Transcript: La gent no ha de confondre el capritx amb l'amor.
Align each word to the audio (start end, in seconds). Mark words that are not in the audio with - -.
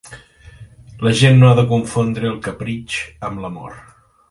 La 1.07 1.11
gent 1.19 1.37
no 1.43 1.51
ha 1.51 1.59
de 1.59 1.67
confondre 1.73 2.27
el 2.31 2.41
capritx 2.49 2.99
amb 3.31 3.45
l'amor. 3.45 3.79